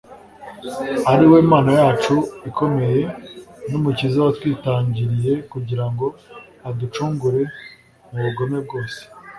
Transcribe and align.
ari 1.11 1.25
we 1.31 1.37
mana 1.51 1.71
yacu 1.81 2.15
ikomeye 2.49 3.01
n'umukiza 3.69 4.17
watwitangiriye 4.25 5.33
kugira 5.51 5.85
ngo 5.91 6.05
aducungure 6.69 7.41
mu 8.09 8.17
bugome 8.25 8.57
bwose 8.65 8.99